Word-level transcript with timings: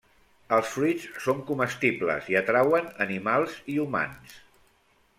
Els 0.55 0.71
fruits 0.77 1.05
són 1.25 1.43
comestibles 1.51 2.33
i 2.35 2.39
atrauen 2.41 2.91
animals 3.09 3.63
i 3.75 3.81
humans. 3.85 4.39